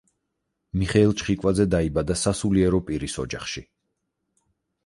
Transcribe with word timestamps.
მიხეილ 0.83 1.13
ჩხიკვაძე 1.19 1.67
დაიბადა 1.75 2.17
სასულიერო 2.23 2.81
პირის 2.89 3.19
ოჯახში. 3.25 3.67